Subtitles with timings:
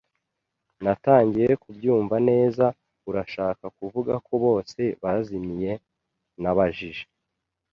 [0.83, 2.65] Natangiye kubyumva neza.
[3.09, 5.71] “Urashaka kuvuga ko bose bazimiye?”
[6.41, 7.03] Nabajije.